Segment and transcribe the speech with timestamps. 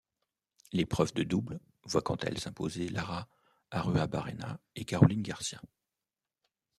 [0.73, 3.29] L'épreuve de double voit quant à elle s'imposer Lara
[3.69, 5.61] Arruabarrena et Caroline Garcia.